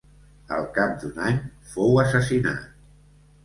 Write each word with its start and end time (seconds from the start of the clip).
Al 0.57 0.65
cap 0.77 0.95
d'un 1.03 1.21
any 1.27 1.39
fou 1.77 2.03
assassinat. 2.07 2.69